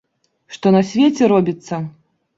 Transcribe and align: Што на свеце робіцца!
Што 0.55 0.71
на 0.75 0.81
свеце 0.93 1.23
робіцца! 1.35 1.75